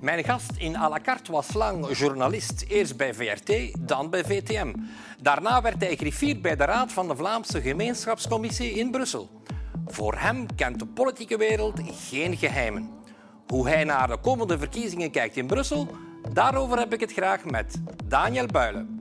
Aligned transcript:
Mijn 0.00 0.24
gast 0.24 0.50
in 0.56 0.76
à 0.76 0.88
la 0.88 1.00
carte 1.00 1.32
was 1.32 1.52
lang 1.54 1.96
journalist, 1.96 2.64
eerst 2.68 2.96
bij 2.96 3.14
VRT, 3.14 3.72
dan 3.78 4.10
bij 4.10 4.24
VTM. 4.24 4.74
Daarna 5.20 5.62
werd 5.62 5.80
hij 5.80 5.96
griffier 5.96 6.40
bij 6.40 6.56
de 6.56 6.64
Raad 6.64 6.92
van 6.92 7.08
de 7.08 7.16
Vlaamse 7.16 7.60
Gemeenschapscommissie 7.60 8.70
in 8.70 8.90
Brussel. 8.90 9.42
Voor 9.86 10.14
hem 10.18 10.54
kent 10.56 10.78
de 10.78 10.86
politieke 10.86 11.36
wereld 11.36 11.80
geen 12.08 12.36
geheimen. 12.36 12.90
Hoe 13.46 13.68
hij 13.68 13.84
naar 13.84 14.08
de 14.08 14.18
komende 14.18 14.58
verkiezingen 14.58 15.10
kijkt 15.10 15.36
in 15.36 15.46
Brussel, 15.46 15.88
daarover 16.32 16.78
heb 16.78 16.92
ik 16.92 17.00
het 17.00 17.12
graag 17.12 17.44
met 17.44 17.80
Daniel 18.04 18.46
Builen. 18.46 18.97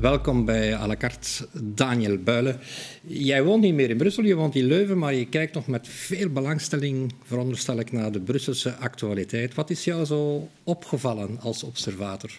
Welkom 0.00 0.44
bij 0.44 0.76
à 0.76 0.86
la 0.86 0.96
carte, 0.96 1.48
Daniel 1.52 2.18
Builen. 2.18 2.60
Jij 3.02 3.42
woont 3.44 3.62
niet 3.62 3.74
meer 3.74 3.90
in 3.90 3.96
Brussel, 3.96 4.24
je 4.24 4.34
woont 4.34 4.54
in 4.54 4.64
Leuven, 4.64 4.98
maar 4.98 5.14
je 5.14 5.28
kijkt 5.28 5.54
nog 5.54 5.66
met 5.66 5.88
veel 5.88 6.28
belangstelling, 6.28 7.12
veronderstel 7.24 7.78
ik, 7.78 7.92
naar 7.92 8.12
de 8.12 8.20
Brusselse 8.20 8.76
actualiteit. 8.76 9.54
Wat 9.54 9.70
is 9.70 9.84
jou 9.84 10.04
zo 10.04 10.48
opgevallen 10.62 11.40
als 11.40 11.62
observator? 11.62 12.30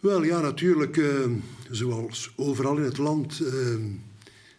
Wel 0.00 0.22
ja, 0.22 0.40
natuurlijk, 0.40 0.96
uh, 0.96 1.26
zoals 1.70 2.32
overal 2.36 2.76
in 2.76 2.84
het 2.84 2.98
land 2.98 3.40
uh, 3.40 3.50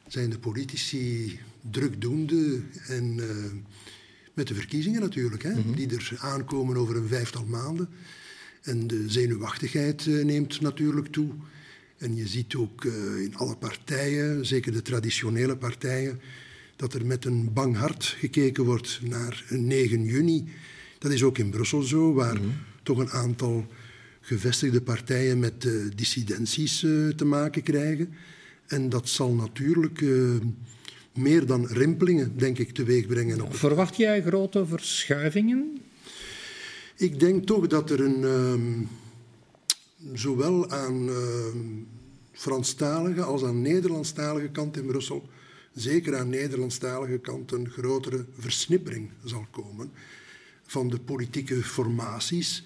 zijn 0.08 0.30
de 0.30 0.40
politici 0.40 1.40
drukdoende 1.72 2.62
en 2.88 3.18
uh, 3.18 3.26
met 4.34 4.48
de 4.48 4.54
verkiezingen 4.54 5.02
natuurlijk, 5.02 5.44
hè, 5.44 5.50
mm 5.50 5.62
-hmm. 5.62 5.76
die 5.76 5.90
er 5.90 6.18
aankomen 6.20 6.78
over 6.78 6.96
een 6.96 7.08
vijftal 7.08 7.46
maanden. 7.46 7.90
En 8.66 8.88
de 8.88 9.04
zenuwachtigheid 9.08 10.06
uh, 10.06 10.24
neemt 10.24 10.62
natuurlijk 10.62 11.08
toe. 11.08 11.30
En 11.98 12.16
je 12.16 12.28
ziet 12.28 12.56
ook 12.56 12.84
uh, 12.84 12.94
in 13.22 13.36
alle 13.36 13.56
partijen, 13.56 14.46
zeker 14.46 14.72
de 14.72 14.82
traditionele 14.82 15.58
partijen, 15.58 16.20
dat 16.76 16.94
er 16.94 17.06
met 17.06 17.26
een 17.26 17.54
bang 17.54 17.78
hart 17.78 18.04
gekeken 18.04 18.64
wordt 18.64 19.00
naar 19.04 19.46
9 19.50 20.04
juni. 20.04 20.46
Dat 21.00 21.12
is 21.12 21.24
ook 21.24 21.38
in 21.38 21.50
Brussel 21.50 21.82
zo, 21.82 22.14
waar 22.14 22.36
mm 22.36 22.42
-hmm. 22.42 22.54
toch 22.84 22.98
een 22.98 23.10
aantal 23.10 23.68
gevestigde 24.22 24.82
partijen 24.82 25.40
met 25.40 25.64
uh, 25.64 25.92
dissidenties 25.96 26.80
te 27.16 27.26
maken 27.26 27.64
krijgen. 27.64 28.14
En 28.68 28.90
dat 28.90 29.10
zal 29.10 29.34
natuurlijk 29.34 30.04
meer 31.14 31.46
dan 31.46 31.68
rimpelingen, 31.68 32.38
denk 32.38 32.58
ik, 32.58 32.72
teweeg 32.72 33.08
brengen. 33.08 33.42
Op 33.42 33.56
Verwacht 33.56 33.98
jij 33.98 34.22
grote 34.22 34.66
verschuivingen 34.66 35.78
ik 36.96 37.20
denk 37.20 37.46
toch 37.46 37.68
dat 37.68 37.90
er 37.90 38.02
een, 38.02 38.24
um, 38.24 38.90
zowel 40.14 40.70
aan 40.70 41.10
uh, 41.10 41.16
Franstalige 42.32 43.24
als 43.24 43.44
aan 43.44 43.62
Nederlandstalige 43.62 44.50
kant 44.50 44.78
in 44.78 44.86
Brussel, 44.86 45.30
zeker 45.74 46.18
aan 46.18 46.30
Nederlandstalige 46.30 47.18
kant, 47.18 47.52
een 47.52 47.70
grotere 47.70 48.26
versnippering 48.38 49.10
zal 49.24 49.46
komen 49.52 49.92
van 50.66 50.90
de 50.90 51.00
politieke 51.00 51.64
formaties. 51.64 52.66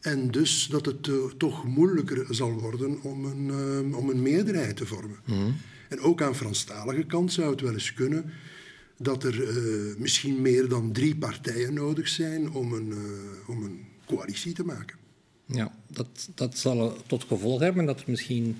En 0.00 0.30
dus 0.30 0.66
dat 0.70 0.86
het 0.86 1.06
uh, 1.06 1.24
toch 1.36 1.64
moeilijker 1.64 2.26
zal 2.34 2.52
worden 2.52 3.02
om 3.02 3.24
een, 3.24 3.48
uh, 3.88 3.96
om 3.96 4.10
een 4.10 4.22
meerderheid 4.22 4.76
te 4.76 4.86
vormen. 4.86 5.18
Mm. 5.24 5.56
En 5.88 6.00
ook 6.00 6.22
aan 6.22 6.36
Franstalige 6.36 7.04
kant 7.04 7.32
zou 7.32 7.50
het 7.50 7.60
wel 7.60 7.72
eens 7.72 7.94
kunnen 7.94 8.32
dat 9.02 9.24
er 9.24 9.56
uh, 9.56 9.96
misschien 9.96 10.40
meer 10.40 10.68
dan 10.68 10.92
drie 10.92 11.16
partijen 11.16 11.74
nodig 11.74 12.08
zijn 12.08 12.52
om 12.52 12.72
een, 12.72 12.88
uh, 12.88 13.48
om 13.48 13.62
een 13.62 13.84
coalitie 14.06 14.52
te 14.52 14.64
maken. 14.64 14.96
Ja, 15.46 15.74
dat, 15.86 16.28
dat 16.34 16.58
zal 16.58 16.96
tot 17.06 17.24
gevolg 17.24 17.60
hebben 17.60 17.84
dat 17.84 18.00
er 18.00 18.10
misschien 18.10 18.56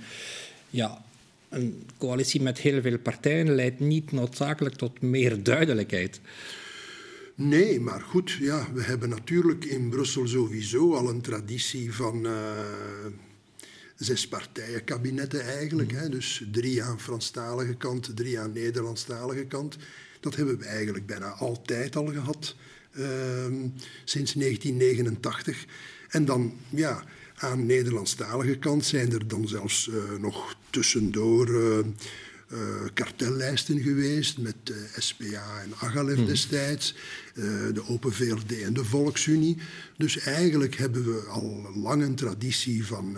ja, 0.70 1.04
een 1.48 1.82
coalitie 1.98 2.42
met 2.42 2.58
heel 2.58 2.80
veel 2.80 2.98
partijen 2.98 3.54
leidt 3.54 3.80
niet 3.80 4.12
noodzakelijk 4.12 4.74
tot 4.74 5.00
meer 5.00 5.42
duidelijkheid. 5.42 6.20
Nee, 7.34 7.80
maar 7.80 8.00
goed, 8.00 8.30
ja, 8.30 8.72
we 8.72 8.82
hebben 8.82 9.08
natuurlijk 9.08 9.64
in 9.64 9.88
Brussel 9.88 10.28
sowieso 10.28 10.94
al 10.94 11.08
een 11.08 11.20
traditie 11.20 11.92
van 11.92 12.26
uh, 12.26 12.32
zes 13.96 14.28
partijenkabinetten 14.28 15.40
eigenlijk. 15.40 15.92
Mm. 15.92 15.98
Hè? 15.98 16.08
Dus 16.08 16.44
drie 16.52 16.82
aan 16.82 17.00
Franstalige 17.00 17.74
kant, 17.74 18.16
drie 18.16 18.38
aan 18.40 18.52
Nederlandstalige 18.52 19.44
kant. 19.44 19.76
Dat 20.22 20.36
hebben 20.36 20.58
we 20.58 20.64
eigenlijk 20.64 21.06
bijna 21.06 21.28
altijd 21.28 21.96
al 21.96 22.06
gehad, 22.06 22.56
uh, 22.92 23.06
sinds 24.04 24.32
1989. 24.32 25.64
En 26.08 26.24
dan, 26.24 26.52
ja, 26.70 27.04
aan 27.36 27.66
Nederlandstalige 27.66 28.58
kant 28.58 28.84
zijn 28.84 29.12
er 29.12 29.28
dan 29.28 29.48
zelfs 29.48 29.86
uh, 29.86 30.20
nog 30.20 30.56
tussendoor 30.70 31.48
uh, 31.48 31.78
uh, 31.78 32.58
kartellijsten 32.94 33.80
geweest 33.80 34.38
met 34.38 34.72
SPA 34.96 35.60
en 35.62 35.72
Agalef 35.78 36.16
hmm. 36.16 36.26
destijds, 36.26 36.94
de 37.74 37.82
Open 37.88 38.12
VLD 38.12 38.62
en 38.62 38.74
de 38.74 38.84
Volksunie. 38.84 39.56
Dus 39.96 40.18
eigenlijk 40.18 40.76
hebben 40.76 41.04
we 41.04 41.20
al 41.28 41.70
lang 41.74 42.02
een 42.02 42.14
traditie 42.14 42.86
van 42.86 43.16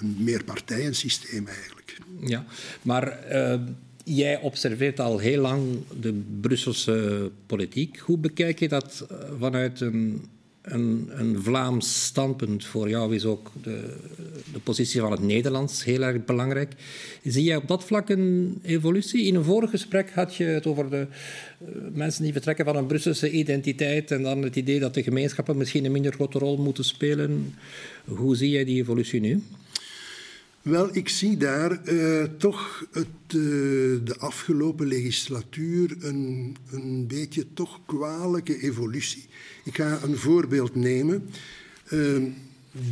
een 0.00 0.16
meerpartijensysteem 0.18 1.46
eigenlijk. 1.46 1.98
Ja, 2.20 2.46
maar 2.82 3.18
Jij 4.12 4.40
observeert 4.40 5.00
al 5.00 5.18
heel 5.18 5.40
lang 5.40 5.62
de 6.00 6.22
Brusselse 6.40 7.30
politiek. 7.46 7.98
Hoe 7.98 8.18
bekijk 8.18 8.58
je 8.58 8.68
dat 8.68 9.06
eh, 9.10 9.16
vanuit 9.38 9.80
een, 9.80 10.24
een, 10.62 11.10
een 11.12 11.42
Vlaams 11.42 12.04
standpunt? 12.04 12.64
Voor 12.64 12.88
jou 12.88 13.14
is 13.14 13.24
ook 13.24 13.52
de, 13.62 13.96
de, 14.52 14.58
positie 14.58 15.00
van 15.00 15.10
het 15.10 15.22
Nederlands 15.22 15.84
heel 15.84 16.02
erg 16.02 16.24
belangrijk. 16.24 16.72
Zie 17.22 17.44
jij 17.44 17.56
op 17.56 17.68
dat 17.68 17.84
vlak 17.84 18.08
een 18.08 18.58
evolutie? 18.62 19.26
In 19.26 19.34
een 19.34 19.44
vorig 19.44 19.70
gesprek 19.70 20.10
had 20.10 20.34
je 20.34 20.44
het 20.44 20.66
over 20.66 20.90
de 20.90 21.06
uh, 21.62 21.68
mensen 21.92 22.22
die 22.22 22.32
vertrekken 22.32 22.64
van 22.64 22.76
een 22.76 22.86
Brusselse 22.86 23.30
identiteit 23.30 24.10
en 24.10 24.22
dan 24.22 24.42
het 24.42 24.56
idee 24.56 24.80
dat 24.80 24.94
de 24.94 25.02
gemeenschappen 25.02 25.56
misschien 25.56 25.84
een 25.84 25.92
minder 25.92 26.12
grote 26.12 26.38
rol 26.38 26.56
moeten 26.56 26.84
spelen. 26.84 27.54
Hoe 28.04 28.36
zie 28.36 28.50
jij 28.50 28.64
die 28.64 28.80
evolutie 28.80 29.20
nu? 29.20 29.42
Wel, 30.62 30.96
ik 30.96 31.08
zie 31.08 31.36
daar 31.36 31.88
uh, 31.88 32.22
toch 32.22 32.86
het, 32.92 33.06
uh, 33.06 33.42
de 34.04 34.14
afgelopen 34.18 34.86
legislatuur 34.86 35.96
een, 36.00 36.56
een 36.70 37.06
beetje 37.06 37.46
toch 37.54 37.80
kwalijke 37.86 38.60
evolutie. 38.62 39.26
Ik 39.64 39.76
ga 39.76 40.02
een 40.02 40.16
voorbeeld 40.16 40.74
nemen. 40.74 41.30
Uh, 41.84 42.22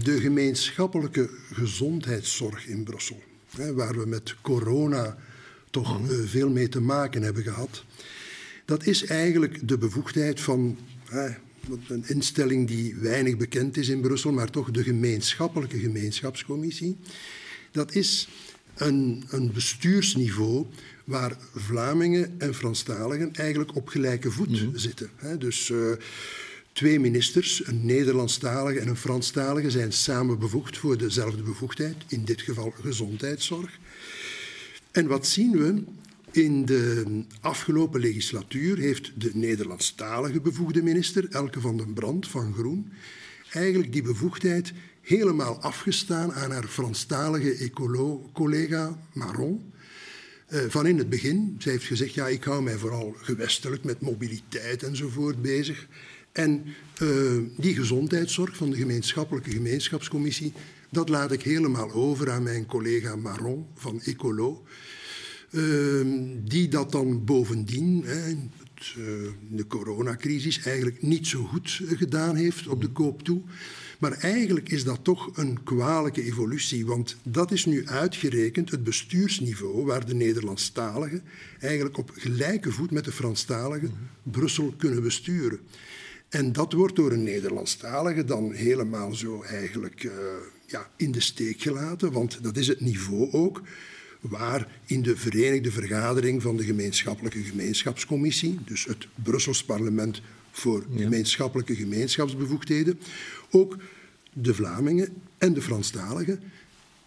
de 0.03 0.21
gemeenschappelijke 0.21 1.31
gezondheidszorg 1.53 2.67
in 2.67 2.85
Brussel, 2.85 3.23
hè, 3.57 3.75
waar 3.75 3.99
we 3.99 4.07
met 4.07 4.35
corona 4.41 5.17
toch 5.71 6.03
mhm. 6.03 6.27
veel 6.27 6.51
mee 6.51 6.69
te 6.69 6.81
maken 6.81 7.23
hebben 7.23 7.43
gehad. 7.43 7.85
Dat 8.65 8.87
is 8.87 9.05
eigenlijk 9.05 9.69
de 9.69 9.79
bevoegdheid 9.79 10.41
van 10.41 10.79
een 11.89 12.05
instelling 12.07 12.67
die 12.67 12.95
weinig 12.95 13.37
bekend 13.37 13.77
is 13.77 13.89
in 13.89 14.01
Brussel, 14.01 14.33
maar 14.33 14.51
toch 14.51 14.71
de 14.71 14.83
gemeenschappelijke 14.83 15.79
gemeenschapscommissie 15.79 16.97
dat 17.71 17.95
is 17.95 18.29
een, 18.77 19.25
een 19.31 19.53
bestuursniveau 19.53 20.67
waar 21.05 21.37
Vlamingen 21.55 22.35
en 22.39 22.55
Franstaligen 22.55 23.35
eigenlijk 23.35 23.77
op 23.77 23.89
gelijke 23.89 24.31
voet 24.31 24.49
mm 24.49 24.57
-hmm. 24.57 24.79
zitten. 24.79 25.11
Dus 25.39 25.69
uh, 25.69 25.93
twee 26.73 27.01
ministers, 27.01 27.67
een 27.67 27.87
Nederlandstalige 27.87 28.81
en 28.81 28.89
een 28.89 28.97
Franstalige, 28.97 29.71
zijn 29.71 29.93
samen 29.93 30.39
bevoegd 30.39 30.79
voor 30.79 30.99
dezelfde 30.99 31.43
bevoegdheid, 31.43 31.97
in 32.09 32.25
dit 32.25 32.41
geval 32.41 32.75
gezondheidszorg. 32.83 33.79
En 34.91 35.07
wat 35.07 35.27
zien 35.27 35.51
we? 35.51 35.83
In 36.31 36.65
de 36.65 37.05
afgelopen 37.41 38.01
legislatuur 38.01 38.79
heeft 38.79 39.13
de 39.15 39.31
Nederlandstalige 39.35 40.41
bevoegde 40.41 40.83
minister, 40.83 41.29
Elke 41.31 41.61
van 41.61 41.77
den 41.77 41.93
Brand 41.93 42.29
van 42.29 42.55
Groen, 42.55 42.93
eigenlijk 43.51 43.93
die 43.93 44.03
bevoegdheid 44.03 44.73
helemaal 45.09 45.61
afgestaan 45.63 46.33
aan 46.33 46.51
haar 46.51 46.67
Franstalige 46.67 47.71
collega 48.33 48.99
Maron. 49.13 49.73
Uh, 50.53 50.61
van 50.69 50.87
in 50.87 50.99
het 50.99 51.09
begin. 51.09 51.57
Zij 51.59 51.73
heeft 51.73 51.85
gezegd, 51.85 52.15
ja, 52.15 52.29
ik 52.29 52.45
hou 52.45 52.63
mij 52.63 52.77
vooral 52.77 53.15
gewestelijk 53.17 53.85
met 53.85 54.01
mobiliteit 54.01 54.83
enzovoort 54.83 55.43
bezig. 55.43 55.87
En 56.33 56.65
uh, 57.03 57.43
die 57.57 57.75
gezondheidszorg 57.75 58.57
van 58.57 58.71
de 58.71 58.77
gemeenschappelijke 58.77 59.51
gemeenschapscommissie, 59.51 60.53
dat 60.91 61.09
laat 61.09 61.33
ik 61.33 61.43
helemaal 61.43 61.93
over 61.93 62.31
aan 62.31 62.43
mijn 62.43 62.67
collega 62.67 63.17
Maron 63.17 63.67
van 63.75 64.01
Ecolo. 64.01 64.65
Uh, 65.51 66.07
die 66.45 66.69
dat 66.69 66.93
dan 66.93 67.25
bovendien, 67.25 68.03
hè, 68.05 68.21
het, 68.21 68.95
de 69.51 69.67
coronacrisis, 69.67 70.61
eigenlijk 70.63 71.03
niet 71.03 71.27
zo 71.27 71.45
goed 71.45 71.81
gedaan 71.87 72.37
heeft 72.37 72.67
op 72.67 72.81
de 72.81 72.89
koop 72.89 73.23
toe. 73.23 73.43
Maar 73.99 74.13
eigenlijk 74.13 74.69
is 74.69 74.85
dat 74.85 74.99
toch 75.03 75.37
een 75.37 75.63
kwalijke 75.63 76.23
evolutie, 76.23 76.87
want 76.87 77.17
dat 77.23 77.53
is 77.53 77.65
nu 77.65 77.87
uitgerekend 77.87 78.71
het 78.71 78.85
bestuursniveau 78.85 79.85
waar 79.85 80.07
de 80.07 80.15
Nederlandstaligen 80.15 81.23
eigenlijk 81.61 81.99
op 81.99 82.11
gelijke 82.15 82.73
voet 82.73 82.91
met 82.91 83.05
de 83.05 83.13
Franstaligen 83.13 83.93
Brussel 84.23 84.75
kunnen 84.77 85.03
besturen. 85.03 85.59
En 86.29 86.53
dat 86.53 86.73
wordt 86.73 86.97
door 86.97 87.13
een 87.13 87.23
Nederlandstalige 87.23 88.25
dan 88.25 88.53
helemaal 88.53 89.15
zo 89.15 89.43
eigenlijk 89.43 90.03
uh, 90.03 90.13
ja, 90.67 90.91
in 90.97 91.13
de 91.13 91.21
steek 91.21 91.61
gelaten, 91.61 92.13
want 92.13 92.39
dat 92.43 92.57
is 92.57 92.69
het 92.69 92.81
niveau 92.81 93.33
ook 93.33 93.63
waar 94.21 94.81
in 94.87 95.03
de 95.03 95.17
Verenigde 95.17 95.71
Vergadering 95.71 96.43
van 96.43 96.57
de 96.57 96.65
Gemeenschappelijke 96.65 97.43
Gemeenschapscommissie, 97.43 98.59
dus 98.65 98.85
het 98.85 99.07
Brussels 99.15 99.65
parlement 99.65 100.23
voor 100.51 100.85
gemeenschappelijke 100.97 101.75
gemeenschapsbevoegdheden, 101.75 103.01
ook 103.51 103.77
de 104.33 104.55
Vlamingen 104.55 105.09
en 105.39 105.55
de 105.55 105.63
Franstaligen 105.63 106.41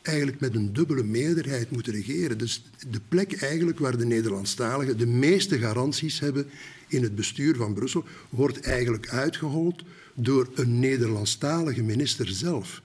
eigenlijk 0.01 0.39
met 0.39 0.55
een 0.55 0.73
dubbele 0.73 1.03
meerderheid 1.03 1.71
moeten 1.71 1.93
regeren. 1.93 2.37
Dus 2.37 2.63
de 2.89 2.99
plek 3.07 3.33
eigenlijk 3.33 3.79
waar 3.79 3.97
de 3.97 4.05
Nederlandstaligen 4.05 4.97
de 4.97 5.05
meeste 5.05 5.59
garanties 5.59 6.19
hebben 6.19 6.49
in 6.87 7.03
het 7.03 7.15
bestuur 7.15 7.55
van 7.55 7.73
Brussel, 7.73 8.03
wordt 8.29 8.59
eigenlijk 8.59 9.09
uitgehold 9.09 9.83
door 10.13 10.49
een 10.55 10.79
Nederlandstalige 10.79 11.83
minister 11.83 12.27
zelf. 12.27 12.81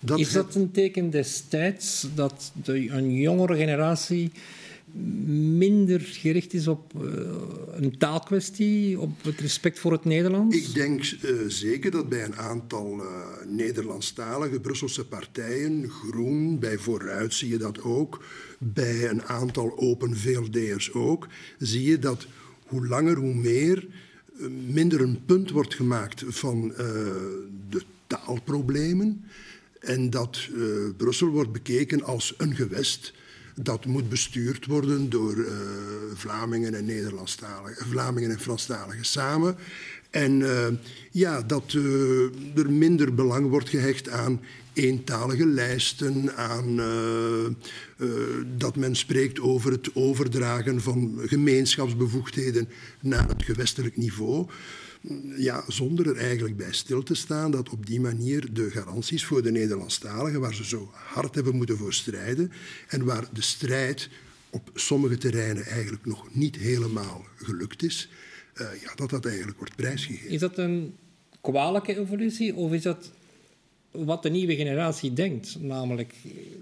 Dat 0.00 0.18
is 0.18 0.32
dat 0.32 0.54
een 0.54 0.70
teken 0.70 1.10
destijds 1.10 2.06
dat 2.14 2.52
de, 2.64 2.90
een 2.90 3.14
jongere 3.14 3.56
generatie 3.56 4.32
minder 5.56 6.00
gericht 6.00 6.54
is 6.54 6.68
op 6.68 6.92
uh, 6.96 7.02
een 7.70 7.98
taalkwestie, 7.98 9.00
op 9.00 9.22
het 9.22 9.40
respect 9.40 9.78
voor 9.78 9.92
het 9.92 10.04
Nederlands? 10.04 10.56
Ik 10.56 10.74
denk 10.74 11.04
uh, 11.04 11.30
zeker 11.46 11.90
dat 11.90 12.08
bij 12.08 12.24
een 12.24 12.36
aantal 12.36 12.98
uh, 12.98 13.06
Nederlandstalige 13.46 14.60
Brusselse 14.60 15.04
partijen, 15.04 15.88
Groen, 15.88 16.58
bij 16.58 16.78
Vooruit 16.78 17.34
zie 17.34 17.48
je 17.48 17.58
dat 17.58 17.82
ook, 17.82 18.24
bij 18.58 19.10
een 19.10 19.22
aantal 19.22 19.78
Open 19.78 20.16
VLD'ers 20.16 20.92
ook, 20.92 21.28
zie 21.58 21.82
je 21.82 21.98
dat 21.98 22.26
hoe 22.66 22.86
langer 22.86 23.16
hoe 23.16 23.34
meer 23.34 23.86
minder 24.66 25.00
een 25.00 25.24
punt 25.24 25.50
wordt 25.50 25.74
gemaakt 25.74 26.24
van 26.26 26.68
de 27.68 27.82
taalproblemen. 28.06 29.24
En 29.80 30.10
dat 30.10 30.48
Brussel 30.96 31.28
wordt 31.28 31.52
bekeken 31.52 32.02
als 32.02 32.34
een 32.36 32.54
gewest 32.54 33.12
dat 33.54 33.84
moet 33.84 34.08
bestuurd 34.08 34.66
worden 34.66 35.10
door 35.10 35.36
uh, 35.36 35.48
Vlamingen 36.14 36.74
en 36.74 36.84
Nederlandstaligen, 36.84 37.86
Vlamingen 37.86 38.30
en 38.30 38.40
Franstaligen 38.40 39.04
samen. 39.04 39.56
En 40.14 40.40
uh, 40.40 40.66
ja, 41.10 41.42
dat 41.42 41.72
uh, 41.72 42.56
er 42.56 42.72
minder 42.72 43.14
belang 43.14 43.48
wordt 43.48 43.68
gehecht 43.68 44.08
aan 44.08 44.40
eentalige 44.72 45.46
lijsten, 45.46 46.36
aan 46.36 46.76
dat 48.56 48.76
men 48.76 48.96
spreekt 48.96 49.40
over 49.40 49.72
het 49.72 49.94
overdragen 49.94 50.80
van 50.80 51.18
gemeenschapsbevoegdheden 51.24 52.68
naar 53.00 53.28
het 53.28 53.42
gewestelijk 53.42 53.96
niveau. 53.96 54.46
Ja, 55.36 55.64
zonder 55.68 56.08
er 56.08 56.16
eigenlijk 56.16 56.56
bij 56.56 56.72
stil 56.72 57.02
te 57.02 57.14
staan 57.14 57.50
dat 57.50 57.68
op 57.68 57.86
die 57.86 58.00
manier 58.00 58.52
de 58.52 58.70
garanties 58.70 59.24
voor 59.24 59.42
de 59.42 59.50
Nederlandstaligen, 59.50 60.40
waar 60.40 60.54
ze 60.54 60.64
zo 60.64 60.90
hard 60.92 61.34
hebben 61.34 61.56
moeten 61.56 61.76
voor 61.76 61.92
strijden 61.92 62.52
en 62.88 63.04
waar 63.04 63.28
de 63.32 63.42
strijd 63.42 64.08
op 64.50 64.70
sommige 64.74 65.16
terreinen 65.16 65.64
eigenlijk 65.64 66.06
nog 66.06 66.28
niet 66.32 66.56
helemaal 66.56 67.24
gelukt 67.36 67.82
is, 67.82 68.08
uh, 68.60 68.66
ja, 68.82 68.94
dat 68.94 69.10
dat 69.10 69.26
eigenlijk 69.26 69.58
wordt 69.58 69.76
prijsgegeven. 69.76 70.30
Is 70.30 70.40
dat 70.40 70.58
een 70.58 70.94
kwalijke 71.40 71.98
evolutie 71.98 72.54
of 72.54 72.72
is 72.72 72.82
dat 72.82 73.10
wat 73.94 74.22
de 74.22 74.30
nieuwe 74.30 74.56
generatie 74.56 75.12
denkt. 75.12 75.56
Namelijk 75.60 76.14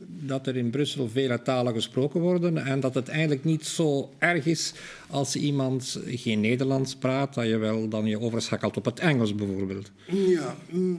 dat 0.07 0.47
er 0.47 0.57
in 0.57 0.71
Brussel 0.71 1.09
vele 1.09 1.43
talen 1.43 1.75
gesproken 1.75 2.21
worden 2.21 2.59
en 2.59 2.81
dat 2.81 2.95
het 2.95 3.09
eigenlijk 3.09 3.45
niet 3.45 3.67
zo 3.67 4.11
erg 4.19 4.47
is 4.47 4.73
als 5.09 5.37
iemand 5.37 6.01
geen 6.07 6.41
Nederlands 6.41 6.97
praat, 6.97 7.35
dat 7.35 7.47
je 7.47 7.57
wel 7.57 7.89
dan 7.89 8.07
je 8.07 8.21
overschakelt 8.21 8.77
op 8.77 8.85
het 8.85 8.99
Engels 8.99 9.35
bijvoorbeeld. 9.35 9.91
Ja, 10.07 10.57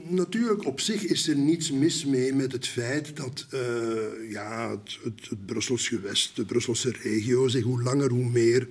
natuurlijk 0.08 0.66
op 0.66 0.80
zich 0.80 1.04
is 1.04 1.28
er 1.28 1.36
niets 1.36 1.70
mis 1.70 2.04
mee 2.04 2.32
met 2.32 2.52
het 2.52 2.66
feit 2.66 3.16
dat 3.16 3.46
uh, 3.54 3.60
ja, 4.30 4.70
het, 4.70 4.98
het, 5.04 5.28
het 5.28 5.46
Brussels 5.46 5.88
gewest, 5.88 6.36
de 6.36 6.44
Brusselse 6.44 6.92
regio 7.02 7.48
zich 7.48 7.64
hoe 7.64 7.82
langer 7.82 8.10
hoe 8.10 8.30
meer 8.30 8.68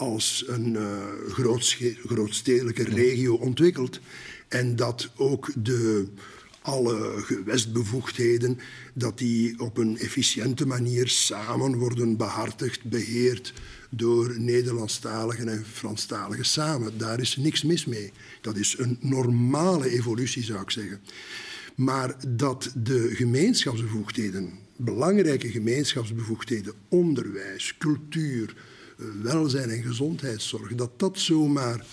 als 0.00 0.44
een 0.46 0.74
uh, 0.74 1.06
grootstedelijke 2.04 2.84
regio 2.84 3.34
ontwikkelt. 3.34 4.00
En 4.48 4.76
dat 4.76 5.10
ook 5.16 5.52
de 5.56 6.08
alle 6.62 7.22
gewestbevoegdheden, 7.22 8.58
dat 8.94 9.18
die 9.18 9.60
op 9.60 9.76
een 9.76 9.98
efficiënte 9.98 10.66
manier 10.66 11.08
samen 11.08 11.76
worden 11.76 12.16
behartigd, 12.16 12.84
beheerd 12.84 13.52
door 13.90 14.40
Nederlandstaligen 14.40 15.48
en 15.48 15.64
Franstaligen 15.72 16.44
samen. 16.44 16.98
Daar 16.98 17.20
is 17.20 17.36
niks 17.36 17.62
mis 17.62 17.84
mee. 17.84 18.12
Dat 18.40 18.56
is 18.56 18.74
een 18.78 18.98
normale 19.00 19.90
evolutie, 19.90 20.42
zou 20.42 20.60
ik 20.60 20.70
zeggen. 20.70 21.00
Maar 21.74 22.14
dat 22.28 22.72
de 22.76 23.10
gemeenschapsbevoegdheden, 23.14 24.52
belangrijke 24.76 25.50
gemeenschapsbevoegdheden, 25.50 26.72
onderwijs, 26.88 27.74
cultuur, 27.78 28.54
welzijn 29.22 29.70
en 29.70 29.82
gezondheidszorg, 29.82 30.74
dat 30.74 30.90
dat 30.96 31.18
zomaar 31.18 31.86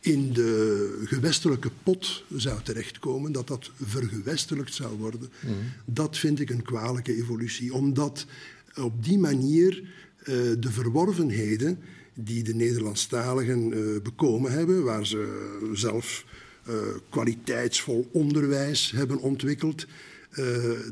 in 0.00 0.32
de 0.32 1.02
gewestelijke 1.04 1.70
pot 1.82 2.24
zou 2.36 2.62
terechtkomen, 2.62 3.32
dat 3.32 3.46
dat 3.46 3.70
vergewestelijkt 3.82 4.74
zou 4.74 4.98
worden, 4.98 5.30
mhm. 5.40 5.52
dat 5.84 6.18
vind 6.18 6.40
ik 6.40 6.50
een 6.50 6.62
kwalijke 6.62 7.16
evolutie. 7.16 7.74
Omdat 7.74 8.26
op 8.74 9.04
die 9.04 9.18
manier 9.18 9.82
uh, 9.82 10.34
de 10.58 10.70
verworvenheden 10.70 11.78
die 12.14 12.42
de 12.42 12.54
Nederlandstaligen 12.54 13.72
uh, 13.72 14.00
bekomen 14.02 14.52
hebben, 14.52 14.84
waar 14.84 15.06
ze 15.06 15.68
zelf 15.72 16.24
uh, 16.68 16.74
kwaliteitsvol 17.08 18.08
onderwijs 18.12 18.90
hebben 18.90 19.18
ontwikkeld, 19.18 19.86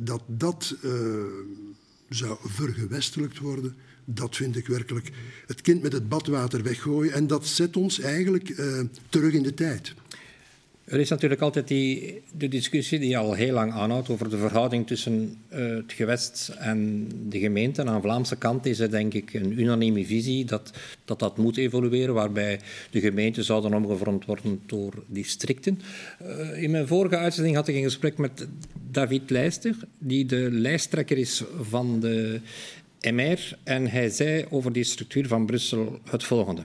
dat 0.00 0.22
dat 0.26 0.76
zou 2.08 2.36
vergewestelijkt 2.42 3.38
worden 3.38 3.76
dat 4.04 4.36
vind 4.36 4.56
ik 4.56 4.66
werkelijk 4.66 5.10
het 5.46 5.60
kind 5.60 5.82
met 5.82 5.92
het 5.92 6.08
badwater 6.08 6.62
weggooien. 6.62 7.12
En 7.12 7.26
dat 7.26 7.46
zet 7.46 7.76
ons 7.76 8.00
eigenlijk 8.00 8.48
uh, 8.48 8.80
terug 9.08 9.32
in 9.32 9.42
de 9.42 9.54
tijd. 9.54 9.94
Er 10.84 11.00
is 11.00 11.08
natuurlijk 11.08 11.40
altijd 11.40 11.68
die, 11.68 12.22
de 12.36 12.48
discussie 12.48 12.98
die 12.98 13.18
al 13.18 13.32
heel 13.32 13.52
lang 13.52 13.72
aanhoudt 13.72 14.08
over 14.08 14.30
de 14.30 14.36
verhouding 14.36 14.86
tussen 14.86 15.36
uh, 15.52 15.76
het 15.76 15.92
gewest 15.92 16.52
en 16.58 17.08
de 17.28 17.38
gemeente. 17.38 17.84
Aan 17.84 17.94
de 17.94 18.00
Vlaamse 18.00 18.36
kant 18.36 18.66
is 18.66 18.78
er 18.78 18.90
denk 18.90 19.14
ik 19.14 19.34
een 19.34 19.60
unanieme 19.60 20.06
visie 20.06 20.44
dat 20.44 20.72
dat, 21.04 21.18
dat 21.18 21.36
moet 21.36 21.56
evolueren, 21.56 22.14
waarbij 22.14 22.60
de 22.90 23.00
gemeenten 23.00 23.44
zouden 23.44 23.74
omgevormd 23.74 24.24
worden 24.24 24.60
door 24.66 25.04
districten. 25.06 25.80
Uh, 26.22 26.62
in 26.62 26.70
mijn 26.70 26.86
vorige 26.86 27.16
uitzending 27.16 27.56
had 27.56 27.68
ik 27.68 27.74
een 27.74 27.82
gesprek 27.82 28.18
met 28.18 28.46
David 28.90 29.30
Leister, 29.30 29.76
die 29.98 30.26
de 30.26 30.48
lijsttrekker 30.50 31.18
is 31.18 31.42
van 31.60 32.00
de 32.00 32.40
MR 33.12 33.58
en 33.64 33.86
hij 33.86 34.08
zei 34.08 34.46
over 34.50 34.72
die 34.72 34.84
structuur 34.84 35.26
van 35.26 35.46
Brussel 35.46 35.98
het 36.10 36.24
volgende. 36.24 36.62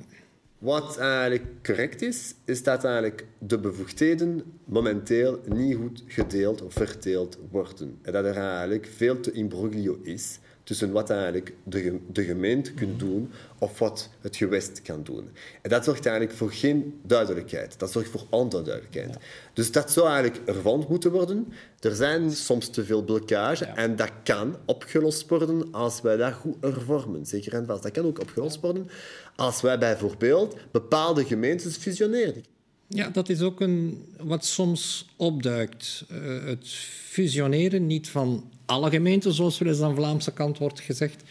Wat 0.57 0.97
eigenlijk 0.97 1.63
correct 1.63 2.01
is, 2.01 2.33
is 2.45 2.63
dat 2.63 2.83
eigenlijk 2.83 3.25
de 3.38 3.59
bevoegdheden 3.59 4.44
momenteel 4.65 5.41
niet 5.46 5.75
goed 5.75 6.03
gedeeld 6.08 6.62
of 6.62 6.74
verdeeld 6.74 7.38
worden. 7.51 8.00
En 8.01 8.13
dat 8.13 8.25
er 8.25 8.38
eigenlijk 8.38 8.89
veel 8.96 9.19
te 9.19 9.31
imbroglio 9.31 10.00
is 10.03 10.39
tussen 10.69 10.91
wat 10.91 11.09
eigenlijk 11.09 11.53
de, 11.63 11.99
de 12.11 12.23
gemeente 12.23 12.73
kunt 12.73 12.99
doen 12.99 13.31
of 13.59 13.79
wat 13.79 14.09
het 14.21 14.35
gewest 14.35 14.81
kan 14.81 15.03
doen. 15.03 15.29
En 15.61 15.69
dat 15.69 15.83
zorgt 15.83 16.05
eigenlijk 16.05 16.38
voor 16.38 16.51
geen 16.51 16.99
duidelijkheid. 17.03 17.79
Dat 17.79 17.91
zorgt 17.91 18.09
voor 18.09 18.25
onduidelijkheid. 18.29 19.17
Dus 19.53 19.71
dat 19.71 19.91
zou 19.91 20.07
eigenlijk 20.07 20.47
ervan 20.47 20.85
moeten 20.89 21.11
worden. 21.11 21.53
Er 21.79 21.95
zijn 21.95 22.31
soms 22.31 22.69
te 22.69 22.85
veel 22.85 23.03
blokkage 23.03 23.65
en 23.65 23.95
dat 23.95 24.11
kan 24.23 24.57
opgelost 24.65 25.29
worden 25.29 25.71
als 25.71 26.01
wij 26.01 26.17
dat 26.17 26.33
goed 26.33 26.55
hervormen. 26.61 27.25
Zeker 27.25 27.53
en 27.53 27.65
vast. 27.65 27.83
Dat 27.83 27.91
kan 27.91 28.05
ook 28.05 28.19
opgelost 28.19 28.59
worden 28.59 28.89
als 29.35 29.61
wij 29.61 29.79
bijvoorbeeld 29.79 30.55
bepaalde 30.71 31.25
gemeentes 31.25 31.77
fusioneren. 31.77 32.43
Ja, 32.89 33.10
dat 33.10 33.29
is 33.29 33.41
ook 33.41 33.62
een, 33.62 34.05
wat 34.17 34.46
soms 34.46 35.10
opduikt. 35.15 36.05
Uh, 36.12 36.43
het 36.43 36.67
fusioneren 37.08 37.88
niet 37.88 38.10
van 38.10 38.50
alle 38.65 38.89
gemeenten, 38.89 39.34
zoals 39.34 39.58
wel 39.58 39.69
eens 39.69 39.81
aan 39.81 39.89
de 39.89 39.96
Vlaamse 39.96 40.34
kant 40.34 40.58
wordt 40.58 40.79
gezegd, 40.79 41.24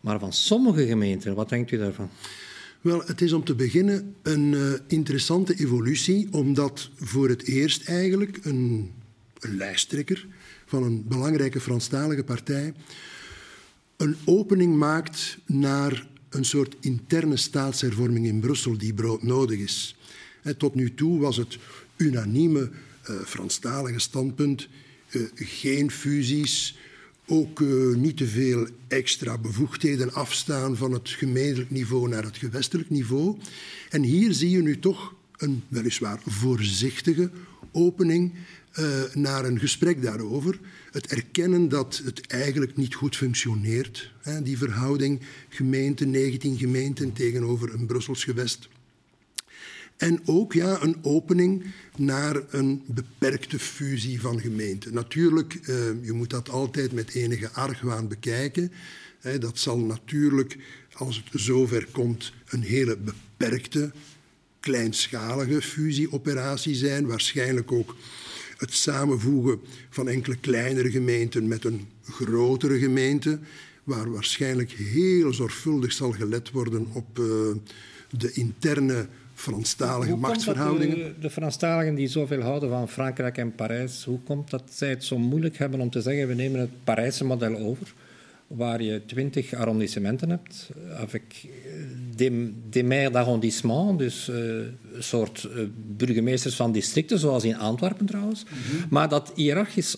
maar 0.00 0.18
van 0.18 0.32
sommige 0.32 0.86
gemeenten. 0.86 1.34
Wat 1.34 1.48
denkt 1.48 1.70
u 1.70 1.78
daarvan? 1.78 2.10
Wel, 2.80 3.02
het 3.06 3.20
is 3.20 3.32
om 3.32 3.44
te 3.44 3.54
beginnen 3.54 4.14
een 4.22 4.52
uh, 4.52 4.72
interessante 4.86 5.54
evolutie, 5.54 6.28
omdat 6.32 6.90
voor 6.96 7.28
het 7.28 7.42
eerst 7.42 7.88
eigenlijk 7.88 8.38
een, 8.42 8.90
een 9.40 9.56
lijsttrekker 9.56 10.26
van 10.66 10.82
een 10.82 11.08
belangrijke 11.08 11.60
Franstalige 11.60 12.24
partij 12.24 12.74
een 14.02 14.16
opening 14.24 14.76
maakt 14.76 15.38
naar 15.46 16.06
een 16.28 16.44
soort 16.44 16.76
interne 16.80 17.36
staatshervorming 17.36 18.26
in 18.26 18.40
Brussel 18.40 18.78
die 18.78 18.94
broodnodig 18.94 19.58
is. 19.58 19.96
Tot 20.56 20.74
nu 20.74 20.94
toe 20.94 21.20
was 21.20 21.36
het 21.36 21.58
unanieme 21.96 22.70
uh, 23.10 23.16
Franstalige 23.24 23.98
standpunt 23.98 24.68
uh, 25.10 25.22
geen 25.34 25.90
fusies, 25.90 26.76
ook 27.26 27.60
uh, 27.60 27.96
niet 27.96 28.16
te 28.16 28.26
veel 28.26 28.66
extra 28.88 29.38
bevoegdheden 29.38 30.12
afstaan 30.12 30.76
van 30.76 30.92
het 30.92 31.08
gemeentelijk 31.08 31.70
niveau 31.70 32.08
naar 32.08 32.24
het 32.24 32.36
gewestelijk 32.36 32.90
niveau. 32.90 33.38
En 33.90 34.02
hier 34.02 34.32
zie 34.32 34.50
je 34.50 34.62
nu 34.62 34.78
toch 34.78 35.14
een 35.36 35.62
weliswaar 35.68 36.20
voorzichtige 36.26 37.30
opening 37.72 38.32
naar 39.12 39.44
een 39.44 39.58
gesprek 39.58 40.02
daarover. 40.02 40.58
Het 40.90 41.06
erkennen 41.06 41.68
dat 41.68 42.02
het 42.04 42.26
eigenlijk 42.26 42.76
niet 42.76 42.94
goed 42.94 43.16
functioneert. 43.16 44.12
Hè, 44.22 44.42
die 44.42 44.58
verhouding 44.58 45.20
gemeente, 45.48 46.04
19 46.04 46.58
gemeenten 46.58 47.12
tegenover 47.12 47.74
een 47.74 47.86
Brussels 47.86 48.24
gewest. 48.24 48.68
En 49.96 50.20
ook 50.24 50.52
ja, 50.52 50.82
een 50.82 50.96
opening 51.02 51.64
naar 51.96 52.40
een 52.50 52.82
beperkte 52.86 53.58
fusie 53.58 54.20
van 54.20 54.40
gemeenten. 54.40 54.94
Natuurlijk, 54.94 55.54
uh, 55.54 55.66
je 56.02 56.12
moet 56.12 56.30
dat 56.30 56.48
altijd 56.48 56.92
met 56.92 57.14
enige 57.14 57.50
argwaan 57.50 58.08
bekijken. 58.08 58.72
Dat 59.38 59.58
zal 59.58 59.78
natuurlijk, 59.78 60.58
als 60.92 61.16
het 61.24 61.40
zover 61.42 61.86
komt, 61.90 62.32
een 62.48 62.62
hele 62.62 62.96
beperkte, 62.96 63.92
kleinschalige 64.60 65.62
fusieoperatie 65.62 66.74
zijn. 66.74 67.06
Waarschijnlijk 67.06 67.72
ook 67.72 67.96
het 68.56 68.74
samenvoegen 68.74 69.60
van 69.90 70.08
enkele 70.08 70.36
kleinere 70.36 70.90
gemeenten 70.90 71.48
met 71.48 71.64
een 71.64 71.86
grotere 72.10 72.78
gemeente, 72.78 73.38
waar 73.84 74.10
waarschijnlijk 74.10 74.70
heel 74.70 75.32
zorgvuldig 75.32 75.92
zal 75.92 76.12
gelet 76.12 76.50
worden 76.50 76.86
op 76.92 77.18
uh, 77.18 77.26
de 78.10 78.32
interne 78.32 79.06
Franstalige 79.42 80.16
machtsverhoudingen. 80.16 80.96
De, 80.96 81.14
de 81.20 81.30
Franstaligen 81.30 81.94
die 81.94 82.08
zoveel 82.08 82.40
houden 82.40 82.68
van 82.68 82.88
Frankrijk 82.88 83.38
en 83.38 83.54
Parijs, 83.54 84.04
hoe 84.04 84.20
komt 84.20 84.50
dat 84.50 84.62
zij 84.72 84.88
het 84.88 85.04
zo 85.04 85.18
moeilijk 85.18 85.58
hebben 85.58 85.80
om 85.80 85.90
te 85.90 86.00
zeggen 86.00 86.28
we 86.28 86.34
nemen 86.34 86.60
het 86.60 86.84
Parijse 86.84 87.24
model 87.24 87.56
over, 87.56 87.94
waar 88.46 88.82
je 88.82 89.04
twintig 89.06 89.54
arrondissementen 89.54 90.30
hebt, 90.30 90.70
avec 90.96 91.22
des, 92.70 92.82
maires 92.82 93.12
d'arrondissement, 93.12 93.98
dus 93.98 94.28
uh, 94.28 94.36
een 94.36 95.02
soort 95.02 95.48
uh, 95.56 95.64
burgemeesters 95.96 96.54
van 96.54 96.72
districten, 96.72 97.18
zoals 97.18 97.44
in 97.44 97.56
Antwerpen 97.56 98.06
trouwens, 98.06 98.44
mm 98.44 98.48
-hmm. 98.50 98.86
maar 98.90 99.08
dat 99.08 99.32
hiërarchisch 99.34 99.96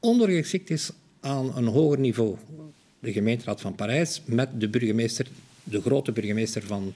ondergeschikt 0.00 0.70
is 0.70 0.90
aan 1.20 1.56
een 1.56 1.66
hoger 1.66 1.98
niveau. 1.98 2.36
De 2.98 3.12
gemeenteraad 3.12 3.60
van 3.60 3.74
Parijs 3.74 4.22
met 4.24 4.48
de 4.60 4.68
burgemeester, 4.68 5.26
de 5.64 5.80
grote 5.80 6.12
burgemeester 6.12 6.62
van 6.62 6.94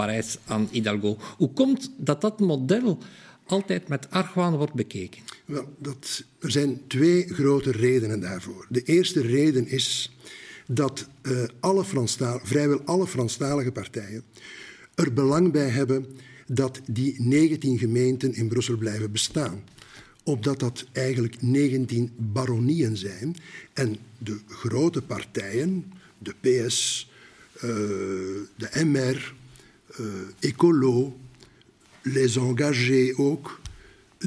Parijs 0.00 0.38
aan 0.46 0.68
Hidalgo. 0.70 1.16
Hoe 1.36 1.52
komt 1.52 1.92
dat 1.96 2.20
dat 2.20 2.40
model 2.40 2.98
altijd 3.46 3.88
met 3.88 4.10
argwaan 4.10 4.56
wordt 4.56 4.74
bekeken? 4.74 5.22
Wel, 5.44 5.74
dat, 5.78 6.24
er 6.38 6.50
zijn 6.50 6.80
twee 6.86 7.34
grote 7.34 7.70
redenen 7.70 8.20
daarvoor. 8.20 8.66
De 8.68 8.82
eerste 8.82 9.20
reden 9.20 9.68
is 9.68 10.16
dat 10.66 11.08
uh, 11.22 11.42
alle 11.60 11.84
vrijwel 12.42 12.80
alle 12.84 13.06
Franstalige 13.06 13.72
partijen 13.72 14.22
er 14.94 15.12
belang 15.12 15.52
bij 15.52 15.68
hebben 15.68 16.06
dat 16.46 16.80
die 16.86 17.14
19 17.22 17.78
gemeenten 17.78 18.34
in 18.34 18.48
Brussel 18.48 18.76
blijven 18.76 19.12
bestaan. 19.12 19.62
Omdat 20.22 20.60
dat 20.60 20.84
eigenlijk 20.92 21.42
19 21.42 22.12
baronieën 22.16 22.96
zijn. 22.96 23.36
En 23.72 23.96
de 24.18 24.38
grote 24.48 25.02
partijen, 25.02 25.92
de 26.18 26.34
PS, 26.40 27.10
uh, 27.56 27.62
de 28.56 28.84
MR, 28.84 29.38
uh, 30.00 30.06
Ecolo, 30.38 31.18
Les 32.02 32.36
Engagés 32.36 33.16
ook, 33.16 33.60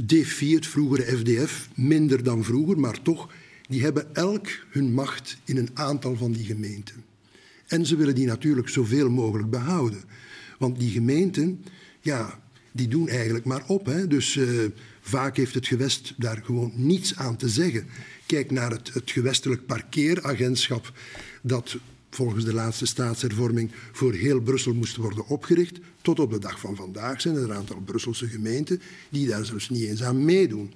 DEFI, 0.03 0.55
het 0.55 0.67
vroegere 0.67 1.17
FDF, 1.17 1.69
minder 1.75 2.23
dan 2.23 2.43
vroeger, 2.43 2.79
maar 2.79 3.01
toch, 3.01 3.29
die 3.67 3.81
hebben 3.81 4.15
elk 4.15 4.47
hun 4.69 4.93
macht 4.93 5.37
in 5.43 5.57
een 5.57 5.69
aantal 5.73 6.15
van 6.15 6.31
die 6.31 6.45
gemeenten. 6.45 7.03
En 7.67 7.85
ze 7.85 7.95
willen 7.95 8.15
die 8.15 8.25
natuurlijk 8.25 8.69
zoveel 8.69 9.09
mogelijk 9.09 9.49
behouden. 9.49 10.03
Want 10.59 10.79
die 10.79 10.91
gemeenten, 10.91 11.63
ja, 12.01 12.39
die 12.71 12.87
doen 12.87 13.07
eigenlijk 13.07 13.45
maar 13.45 13.63
op. 13.67 13.85
Hè? 13.85 14.07
Dus 14.07 14.35
uh, 14.35 14.47
vaak 15.01 15.37
heeft 15.37 15.53
het 15.53 15.67
gewest 15.67 16.13
daar 16.17 16.41
gewoon 16.43 16.71
niets 16.75 17.15
aan 17.15 17.35
te 17.35 17.49
zeggen. 17.49 17.87
Kijk 18.25 18.51
naar 18.51 18.71
het, 18.71 18.93
het 18.93 19.11
gewestelijk 19.11 19.65
parkeeragentschap 19.65 20.93
dat 21.41 21.77
volgens 22.13 22.45
de 22.45 22.53
laatste 22.53 22.85
staatshervorming 22.85 23.71
voor 23.91 24.13
heel 24.13 24.41
Brussel 24.41 24.73
moest 24.73 24.95
worden 24.95 25.27
opgericht. 25.27 25.79
Tot 26.01 26.19
op 26.19 26.31
de 26.31 26.39
dag 26.39 26.59
van 26.59 26.75
vandaag 26.75 27.21
zijn 27.21 27.35
er 27.35 27.43
een 27.43 27.53
aantal 27.53 27.81
Brusselse 27.85 28.27
gemeenten 28.27 28.81
die 29.09 29.27
daar 29.27 29.45
zelfs 29.45 29.69
niet 29.69 29.83
eens 29.83 30.03
aan 30.03 30.25
meedoen. 30.25 30.73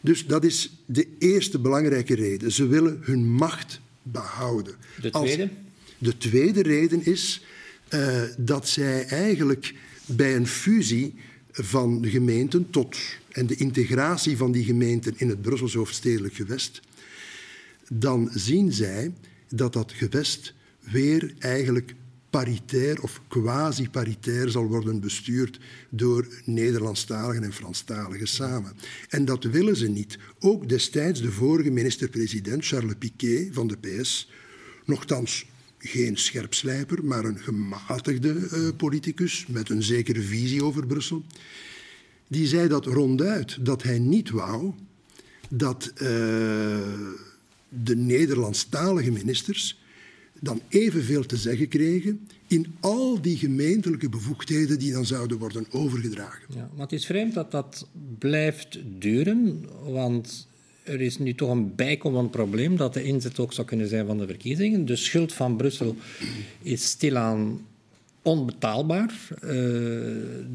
Dus 0.00 0.26
dat 0.26 0.44
is 0.44 0.72
de 0.86 1.06
eerste 1.18 1.58
belangrijke 1.58 2.14
reden. 2.14 2.52
Ze 2.52 2.66
willen 2.66 2.98
hun 3.02 3.26
macht 3.26 3.80
behouden. 4.02 4.74
De 5.00 5.10
tweede? 5.10 5.42
Als, 5.42 5.50
de 5.98 6.16
tweede 6.16 6.62
reden 6.62 7.04
is 7.04 7.44
uh, 7.94 8.22
dat 8.38 8.68
zij 8.68 9.06
eigenlijk 9.06 9.74
bij 10.06 10.36
een 10.36 10.46
fusie 10.46 11.14
van 11.52 12.00
de 12.00 12.10
gemeenten 12.10 12.70
tot 12.70 12.96
en 13.28 13.46
de 13.46 13.56
integratie 13.56 14.36
van 14.36 14.52
die 14.52 14.64
gemeenten 14.64 15.14
in 15.16 15.28
het 15.28 15.42
Brussels 15.42 15.74
hoofdstedelijk 15.74 16.34
gewest, 16.34 16.80
dan 17.88 18.30
zien 18.34 18.72
zij 18.72 19.12
dat 19.48 19.72
dat 19.72 19.92
gewest 19.92 20.54
weer 20.90 21.34
eigenlijk 21.38 21.94
paritair 22.30 23.02
of 23.02 23.20
quasi-paritair 23.28 24.50
zal 24.50 24.66
worden 24.66 25.00
bestuurd 25.00 25.58
door 25.88 26.26
Nederlandstaligen 26.44 27.42
en 27.42 27.52
Franstaligen 27.52 28.28
samen. 28.28 28.72
En 29.08 29.24
dat 29.24 29.44
willen 29.44 29.76
ze 29.76 29.88
niet. 29.88 30.18
Ook 30.38 30.68
destijds 30.68 31.20
de 31.20 31.32
vorige 31.32 31.70
minister-president, 31.70 32.66
Charles 32.66 32.94
Piquet 32.98 33.48
van 33.52 33.66
de 33.66 33.76
PS, 33.76 34.30
nogthans 34.84 35.46
geen 35.78 36.16
scherpslijper, 36.16 37.04
maar 37.04 37.24
een 37.24 37.38
gematigde 37.38 38.34
uh, 38.34 38.68
politicus 38.76 39.46
met 39.46 39.70
een 39.70 39.82
zekere 39.82 40.20
visie 40.20 40.64
over 40.64 40.86
Brussel, 40.86 41.24
die 42.28 42.46
zei 42.46 42.68
dat 42.68 42.86
ronduit, 42.86 43.64
dat 43.64 43.82
hij 43.82 43.98
niet 43.98 44.30
wou 44.30 44.72
dat 45.48 45.92
uh, 45.94 46.00
de 47.68 47.96
Nederlandstalige 47.96 49.10
ministers 49.10 49.78
dan 50.40 50.60
evenveel 50.68 51.26
te 51.26 51.36
zeggen 51.36 51.68
kregen 51.68 52.28
in 52.46 52.66
al 52.80 53.20
die 53.20 53.36
gemeentelijke 53.36 54.08
bevoegdheden 54.08 54.78
die 54.78 54.92
dan 54.92 55.06
zouden 55.06 55.38
worden 55.38 55.66
overgedragen. 55.70 56.42
Ja, 56.54 56.70
maar 56.74 56.82
het 56.82 56.92
is 56.92 57.06
vreemd 57.06 57.34
dat 57.34 57.50
dat 57.50 57.88
blijft 58.18 58.78
duren, 58.98 59.64
want 59.84 60.48
er 60.82 61.00
is 61.00 61.18
nu 61.18 61.34
toch 61.34 61.50
een 61.50 61.74
bijkomend 61.74 62.30
probleem 62.30 62.76
dat 62.76 62.94
de 62.94 63.02
inzet 63.02 63.38
ook 63.38 63.52
zou 63.52 63.66
kunnen 63.66 63.88
zijn 63.88 64.06
van 64.06 64.18
de 64.18 64.26
verkiezingen. 64.26 64.86
De 64.86 64.96
schuld 64.96 65.32
van 65.32 65.56
Brussel 65.56 65.96
is 66.62 66.84
stilaan 66.84 67.60
onbetaalbaar. 68.22 69.28
Uh, 69.32 69.40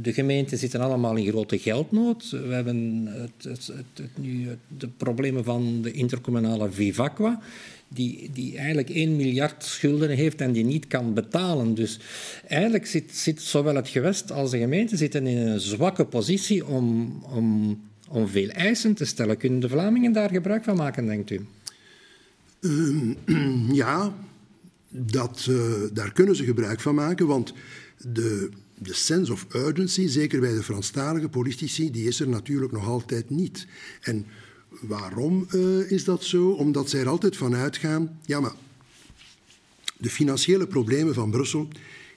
de 0.02 0.14
gemeenten 0.14 0.58
zitten 0.58 0.80
allemaal 0.80 1.16
in 1.16 1.28
grote 1.28 1.60
geldnood. 1.60 2.30
We 2.30 2.54
hebben 2.54 3.06
het, 3.06 3.44
het, 3.44 3.68
het, 3.94 4.18
nu 4.18 4.48
de 4.78 4.88
problemen 4.88 5.44
van 5.44 5.82
de 5.82 5.92
intercommunale 5.92 6.72
Vivaqua 6.72 7.42
die, 7.94 8.30
die 8.34 8.58
eigenlijk 8.58 8.90
1 8.90 9.16
miljard 9.16 9.64
schulden 9.64 10.10
heeft 10.10 10.42
en 10.42 10.52
die 10.52 10.64
niet 10.64 10.88
kan 10.88 11.14
betalen. 11.14 11.74
Dus 11.74 12.00
eigenlijk 12.48 12.86
zit, 12.86 13.16
zit 13.16 13.42
zowel 13.42 13.76
het 13.76 13.88
gewest 13.88 14.32
als 14.32 14.52
de 14.52 14.58
gemeente 14.58 14.98
zitten 14.98 15.28
in 15.28 15.38
een 15.38 15.60
zwakke 15.60 16.06
positie 16.06 16.66
om, 16.66 17.20
om, 17.24 17.80
om 18.10 18.28
veel 18.28 18.50
eisen 18.50 18.94
te 18.94 19.06
stellen. 19.06 19.38
Kunnen 19.38 19.60
de 19.60 19.70
Vlamingen 19.70 20.12
daar 20.12 20.30
gebruik 20.30 20.64
van 20.64 20.76
maken, 20.76 21.06
denkt 21.06 21.30
u? 21.30 21.46
Um, 22.60 23.18
ja, 23.84 24.14
dat, 24.90 25.48
uh, 25.50 25.62
daar 25.94 26.12
kunnen 26.12 26.36
ze 26.36 26.44
gebruik 26.44 26.80
van 26.80 26.96
maken, 26.96 27.28
want 27.28 27.54
de, 27.98 28.50
de 28.78 28.94
sense 28.94 29.32
of 29.32 29.48
urgency, 29.56 30.08
zeker 30.08 30.40
bij 30.40 30.54
de 30.54 30.64
Franstalige 30.64 31.30
politici, 31.30 31.92
die 31.92 32.08
is 32.08 32.20
er 32.20 32.30
natuurlijk 32.30 32.72
nog 32.72 32.88
altijd 32.88 33.30
niet. 33.30 33.68
En 34.02 34.26
Waarom 34.80 35.48
uh, 35.51 35.92
is 35.92 36.04
dat 36.04 36.24
zo? 36.24 36.50
Omdat 36.50 36.90
zij 36.90 37.00
er 37.00 37.08
altijd 37.08 37.38
van 37.38 37.56
uitgaan, 37.56 38.20
ja 38.25 38.40
maar 38.40 38.56
de 39.98 40.10
financiële 40.10 40.68
problemen 40.68 41.13
van 41.13 41.32
Brussel, 41.32 41.68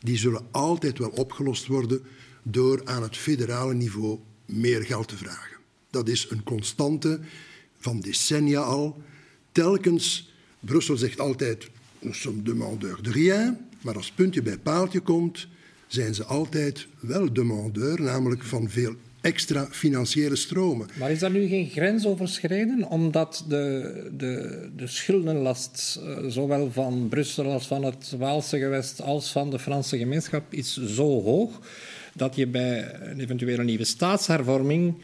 die 0.00 0.16
zullen 0.16 0.46
altijd 0.50 0.98
wel 0.98 1.08
opgelost 1.08 1.66
worden 1.66 2.02
door 2.42 2.80
aan 2.84 3.02
het 3.02 3.16
federale 3.16 3.74
niveau 3.74 4.18
meer 4.46 4.82
geld 4.82 5.08
te 5.08 5.16
vragen. 5.16 5.56
Dat 5.90 6.08
is 6.08 6.26
een 6.30 6.42
constante 6.42 7.20
van 7.78 8.00
decennia 8.00 8.60
al. 8.60 9.02
Telkens, 9.52 10.32
Brussel 10.60 10.96
zegt 10.96 11.20
altijd, 11.20 11.70
nous 11.98 12.20
sommes 12.20 12.44
demandeurs 12.44 13.02
de 13.02 13.10
rien, 13.10 13.58
maar 13.80 13.96
als 13.96 14.10
puntje 14.10 14.42
bij 14.42 14.58
paaltje 14.58 15.00
komt, 15.00 15.48
zijn 15.86 16.14
ze 16.14 16.24
altijd 16.24 16.86
wel 17.00 17.32
demandeur, 17.32 18.02
namelijk 18.02 18.42
van 18.42 18.70
veel 18.70 18.94
extra 19.24 19.68
financiële 19.70 20.36
stromen. 20.36 20.88
Maar 20.98 21.10
is 21.10 21.18
daar 21.18 21.30
nu 21.30 21.46
geen 21.46 21.68
grens 21.68 22.06
overschreden? 22.06 22.88
Omdat 22.88 23.44
de, 23.48 24.10
de, 24.16 24.68
de 24.76 24.86
schuldenlast, 24.86 26.00
eh, 26.02 26.18
zowel 26.28 26.70
van 26.72 27.08
Brussel 27.08 27.52
als 27.52 27.66
van 27.66 27.84
het 27.84 28.14
Waalse 28.18 28.58
gewest 28.58 29.00
als 29.00 29.32
van 29.32 29.50
de 29.50 29.58
Franse 29.58 29.98
gemeenschap, 29.98 30.52
is 30.52 30.86
zo 30.86 31.22
hoog 31.22 31.60
dat 32.14 32.36
je 32.36 32.46
bij 32.46 32.94
een 33.00 33.20
eventuele 33.20 33.64
nieuwe 33.64 33.84
staatshervorming 33.84 34.94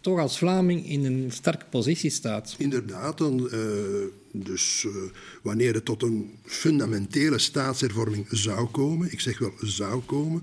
toch 0.00 0.18
als 0.18 0.38
Vlaming 0.38 0.88
in 0.88 1.04
een 1.04 1.26
sterke 1.32 1.64
positie 1.70 2.10
staat. 2.10 2.54
Inderdaad, 2.58 3.18
dan, 3.18 3.48
uh, 3.52 3.60
dus 4.32 4.84
uh, 4.86 4.92
wanneer 5.42 5.74
het 5.74 5.84
tot 5.84 6.02
een 6.02 6.30
fundamentele 6.44 7.38
staatshervorming 7.38 8.26
zou 8.30 8.68
komen, 8.68 9.12
ik 9.12 9.20
zeg 9.20 9.38
wel 9.38 9.52
zou 9.60 10.00
komen, 10.00 10.42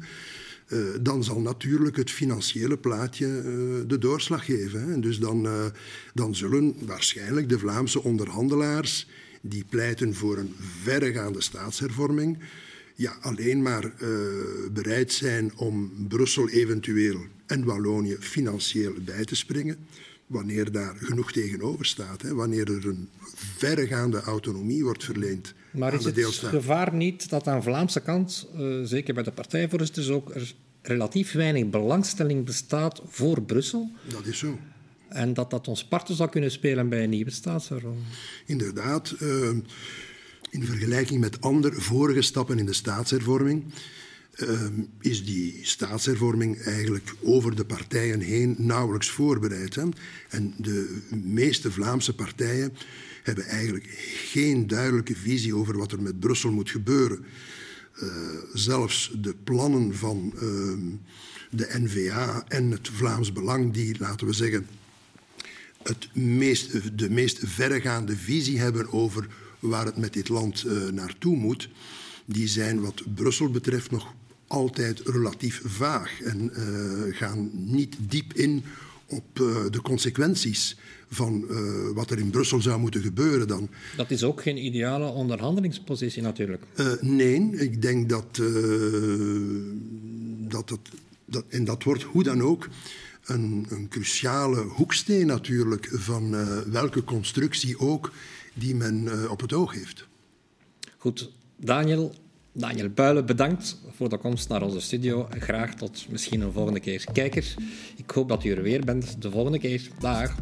uh, 0.67 0.79
dan 1.01 1.23
zal 1.23 1.39
natuurlijk 1.39 1.95
het 1.95 2.11
financiële 2.11 2.77
plaatje 2.77 3.25
uh, 3.25 3.43
de 3.87 3.97
doorslag 3.97 4.45
geven. 4.45 4.81
Hè. 4.81 4.93
En 4.93 5.01
dus 5.01 5.19
dan, 5.19 5.45
uh, 5.45 5.65
dan 6.13 6.35
zullen 6.35 6.75
waarschijnlijk 6.85 7.49
de 7.49 7.59
Vlaamse 7.59 8.03
onderhandelaars 8.03 9.07
die 9.41 9.65
pleiten 9.69 10.15
voor 10.15 10.37
een 10.37 10.55
verregaande 10.83 11.41
staatshervorming, 11.41 12.37
ja, 12.95 13.17
alleen 13.21 13.61
maar 13.61 13.93
bereid 14.71 15.11
zijn 15.11 15.51
om 15.57 15.91
Brussel 16.07 16.49
eventueel 16.49 17.25
en 17.45 17.63
Wallonië 17.63 18.17
financieel 18.19 18.93
bij 19.05 19.25
te 19.25 19.35
springen, 19.35 19.77
wanneer 20.27 20.71
daar 20.71 20.95
genoeg 20.95 21.31
tegenover 21.31 21.85
staat, 21.85 22.21
hè, 22.21 22.33
wanneer 22.33 22.71
er 22.71 22.87
een 22.87 23.09
verregaande 23.35 24.21
autonomie 24.21 24.83
wordt 24.83 25.03
verleend 25.03 25.53
maar 25.71 25.91
aan 25.91 25.97
de 25.97 26.11
deelstaat. 26.11 26.41
Maar 26.41 26.53
is 26.53 26.57
het 26.57 26.65
gevaar 26.65 26.93
niet 26.93 27.29
dat 27.29 27.47
aan 27.47 27.57
de 27.57 27.63
Vlaamse 27.63 27.99
kant, 27.99 28.47
uh, 28.55 28.83
zeker 28.83 29.13
bij 29.13 29.23
de 29.23 29.31
partijvoorzitters 29.31 30.09
ook, 30.09 30.35
er 30.35 30.55
relatief 30.81 31.31
weinig 31.31 31.69
belangstelling 31.69 32.45
bestaat 32.45 33.01
voor 33.07 33.41
Brussel? 33.41 33.91
Dat 34.09 34.25
is 34.25 34.37
zo. 34.37 34.59
En 35.09 35.33
dat 35.33 35.49
dat 35.49 35.67
ons 35.67 35.85
parten 35.85 36.15
zou 36.15 36.29
kunnen 36.29 36.51
spelen 36.51 36.89
bij 36.89 37.03
een 37.03 37.09
nieuwe 37.09 37.31
staatshervorming? 37.31 38.05
Inderdaad. 38.45 39.15
Uh, 39.21 39.49
in 40.49 40.65
vergelijking 40.65 41.19
met 41.19 41.41
andere 41.41 41.81
vorige 41.81 42.21
stappen 42.21 42.59
in 42.59 42.65
de 42.65 42.73
staatshervorming 42.73 43.63
uh, 44.37 44.61
is 44.99 45.25
die 45.25 45.59
staatshervorming 45.61 46.61
eigenlijk 46.61 47.13
over 47.23 47.55
de 47.55 47.65
partijen 47.65 48.19
heen 48.19 48.55
nauwelijks 48.57 49.09
voorbereid. 49.09 49.77
En 50.29 50.53
de 50.57 51.01
meeste 51.23 51.71
Vlaamse 51.71 52.15
partijen 52.15 52.73
hebben 53.23 53.45
eigenlijk 53.45 53.85
geen 54.31 54.67
duidelijke 54.67 55.15
visie 55.15 55.55
over 55.55 55.77
wat 55.77 55.91
er 55.91 56.01
met 56.01 56.19
Brussel 56.19 56.51
moet 56.51 56.69
gebeuren. 56.69 57.25
Uh, 58.03 58.09
zelfs 58.53 59.11
de 59.21 59.35
plannen 59.43 59.95
van 59.95 60.33
uh, 60.35 60.41
de 61.49 61.69
NVA 61.79 62.43
en 62.47 62.71
het 62.71 62.87
Vlaams 62.87 63.31
Belang, 63.33 63.73
die, 63.73 63.95
laten 63.99 64.27
we 64.27 64.33
zeggen, 64.33 64.67
het 65.83 66.15
meest, 66.15 66.97
de 66.97 67.09
meest 67.09 67.39
verregaande 67.43 68.17
visie 68.17 68.59
hebben 68.59 68.93
over 68.93 69.27
waar 69.59 69.85
het 69.85 69.97
met 69.97 70.13
dit 70.13 70.29
land 70.29 70.63
uh, 70.65 70.87
naartoe 70.89 71.35
moet, 71.35 71.69
die 72.25 72.47
zijn 72.47 72.81
wat 72.81 73.15
Brussel 73.15 73.51
betreft 73.51 73.91
nog 73.91 74.13
altijd 74.47 74.99
relatief 74.99 75.61
vaag 75.65 76.21
en 76.21 76.51
gaan 77.13 77.49
niet 77.53 77.95
diep 77.99 78.33
in 78.33 78.63
op 79.05 79.35
de 79.71 79.79
consequenties 79.81 80.77
van 81.09 81.45
uh, 81.49 81.89
wat 81.93 82.11
er 82.11 82.19
in 82.19 82.29
Brussel 82.29 82.61
zou 82.61 82.79
moeten 82.79 83.01
gebeuren 83.01 83.47
dan. 83.47 83.69
Dat 83.95 84.11
is 84.11 84.23
ook 84.23 84.41
geen 84.41 84.65
ideale 84.65 85.05
onderhandelingspositie 85.07 86.21
natuurlijk. 86.21 86.63
Uh, 86.75 86.91
nee, 87.01 87.49
ik 87.51 87.81
denk 87.81 88.09
dat, 88.09 88.37
uh, 88.41 88.47
dat, 90.47 90.69
dat, 90.69 90.79
dat, 91.25 91.43
en 91.49 91.63
dat 91.63 91.83
wordt 91.83 92.03
hoe 92.03 92.23
dan 92.23 92.41
ook 92.41 92.67
een, 93.25 93.65
een 93.69 93.87
cruciale 93.87 94.61
hoeksteen 94.61 95.25
natuurlijk 95.25 95.89
van 95.91 96.35
welke 96.71 97.03
constructie 97.03 97.79
ook 97.79 98.11
die 98.53 98.75
men 98.75 99.29
op 99.29 99.41
het 99.41 99.53
oog 99.53 99.73
heeft. 99.73 100.07
Goed, 100.97 101.31
Daniel, 101.57 102.15
Daniel 102.57 102.89
Builen, 102.89 103.25
bedankt 103.25 103.77
voor 103.91 104.09
de 104.09 104.17
komst 104.17 104.49
naar 104.49 104.61
onze 104.61 104.81
studio. 104.81 105.27
Graag 105.29 105.73
tot 105.73 106.05
misschien 106.09 106.41
een 106.41 106.51
volgende 106.51 106.79
keer. 106.79 107.03
Kijkers, 107.13 107.55
ik 107.95 108.09
hoop 108.09 108.29
dat 108.29 108.43
u 108.43 108.51
er 108.51 108.61
weer 108.61 108.85
bent 108.85 109.21
de 109.21 109.31
volgende 109.31 109.59
keer. 109.59 109.89
Dag. 109.99 110.35